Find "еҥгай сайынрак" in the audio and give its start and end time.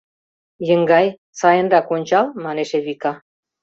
0.73-1.87